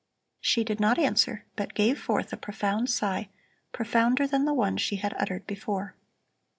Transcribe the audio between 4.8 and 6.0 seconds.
had uttered before.